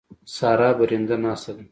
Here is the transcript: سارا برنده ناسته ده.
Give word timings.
سارا 0.35 0.69
برنده 0.79 1.15
ناسته 1.23 1.51
ده. 1.57 1.63